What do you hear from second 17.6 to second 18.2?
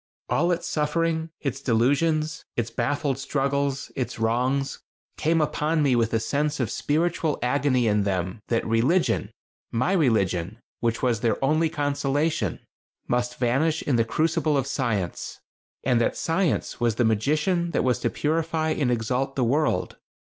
that was to